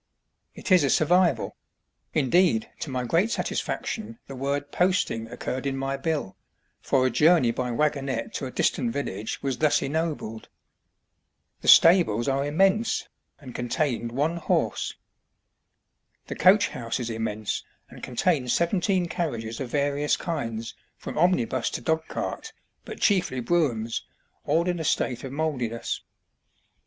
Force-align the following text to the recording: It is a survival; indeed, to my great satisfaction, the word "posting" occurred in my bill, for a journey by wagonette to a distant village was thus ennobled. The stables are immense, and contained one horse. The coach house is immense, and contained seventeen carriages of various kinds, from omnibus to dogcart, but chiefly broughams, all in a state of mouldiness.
It 0.55 0.71
is 0.71 0.83
a 0.83 0.89
survival; 0.89 1.55
indeed, 2.11 2.67
to 2.79 2.89
my 2.89 3.03
great 3.03 3.29
satisfaction, 3.29 4.17
the 4.25 4.33
word 4.35 4.71
"posting" 4.71 5.27
occurred 5.27 5.67
in 5.67 5.77
my 5.77 5.95
bill, 5.95 6.35
for 6.81 7.05
a 7.05 7.11
journey 7.11 7.51
by 7.51 7.69
wagonette 7.69 8.33
to 8.33 8.47
a 8.47 8.51
distant 8.51 8.91
village 8.93 9.43
was 9.43 9.59
thus 9.59 9.79
ennobled. 9.83 10.49
The 11.59 11.67
stables 11.67 12.27
are 12.27 12.43
immense, 12.43 13.07
and 13.39 13.53
contained 13.53 14.11
one 14.11 14.37
horse. 14.37 14.95
The 16.25 16.35
coach 16.35 16.69
house 16.69 16.99
is 16.99 17.11
immense, 17.11 17.63
and 17.87 18.01
contained 18.01 18.49
seventeen 18.49 19.05
carriages 19.07 19.59
of 19.59 19.69
various 19.69 20.17
kinds, 20.17 20.73
from 20.97 21.15
omnibus 21.15 21.69
to 21.69 21.79
dogcart, 21.79 22.53
but 22.85 22.99
chiefly 22.99 23.39
broughams, 23.39 24.03
all 24.45 24.67
in 24.67 24.79
a 24.79 24.83
state 24.83 25.23
of 25.23 25.31
mouldiness. 25.31 26.01